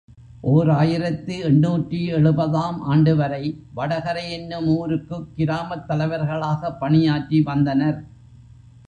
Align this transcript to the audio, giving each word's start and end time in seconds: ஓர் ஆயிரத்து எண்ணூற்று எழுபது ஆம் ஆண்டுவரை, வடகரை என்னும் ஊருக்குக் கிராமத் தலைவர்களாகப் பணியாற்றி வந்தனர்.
ஓர் 0.41 0.69
ஆயிரத்து 0.69 1.39
எண்ணூற்று 1.39 2.05
எழுபது 2.05 2.57
ஆம் 2.57 2.81
ஆண்டுவரை, 2.81 3.43
வடகரை 3.75 4.29
என்னும் 4.29 4.67
ஊருக்குக் 4.67 5.27
கிராமத் 5.37 5.87
தலைவர்களாகப் 5.87 6.79
பணியாற்றி 6.79 7.41
வந்தனர். 7.41 7.99